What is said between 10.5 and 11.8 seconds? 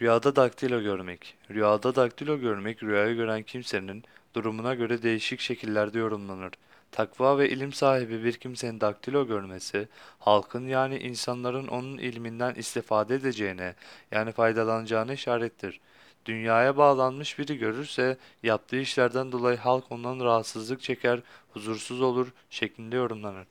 yani insanların